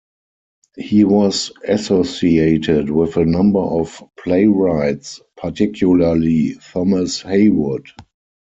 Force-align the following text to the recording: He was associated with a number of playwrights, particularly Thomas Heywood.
He 0.77 1.03
was 1.03 1.51
associated 1.67 2.89
with 2.89 3.17
a 3.17 3.23
number 3.23 3.59
of 3.59 4.03
playwrights, 4.17 5.21
particularly 5.37 6.55
Thomas 6.55 7.21
Heywood. 7.21 7.85